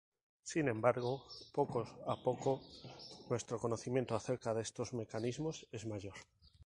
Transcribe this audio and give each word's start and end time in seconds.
Sin 0.51 0.67
embargo 0.67 1.13
poco 1.53 1.79
a 2.07 2.15
poco 2.23 2.63
nuestro 3.29 3.59
conocimiento 3.59 4.15
acerca 4.15 4.51
de 4.55 4.63
estos 4.63 4.93
mecanismos 4.95 5.67
es 5.71 5.85
mayor. 5.85 6.15